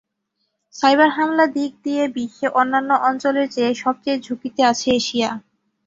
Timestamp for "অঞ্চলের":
3.07-3.47